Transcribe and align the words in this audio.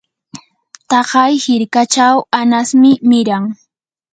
taqay 0.89 1.33
hirkachaw 1.43 2.17
añasmi 2.39 2.91
miran. 3.09 3.43